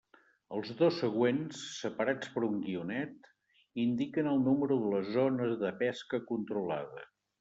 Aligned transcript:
Els 0.59 0.69
dos 0.77 0.95
següents, 1.01 1.59
separats 1.81 2.31
per 2.37 2.43
un 2.47 2.57
guionet, 2.63 3.29
indiquen 3.85 4.31
el 4.33 4.41
número 4.49 4.79
de 4.85 4.91
la 4.95 5.03
zona 5.11 5.51
de 5.65 5.75
pesca 5.83 6.23
controlada. 6.33 7.07